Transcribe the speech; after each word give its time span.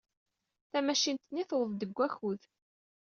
Tamacint-nni 0.71 1.43
tuweḍ-d 1.49 1.79
deg 1.87 1.91
wakud. 1.97 2.41